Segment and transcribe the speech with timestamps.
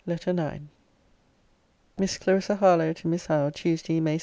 [0.07, 0.61] LETTER IX
[1.99, 4.19] MISS CLARISSA HARLOWE, TO MISS HOWE TUESDAY, MAY 2.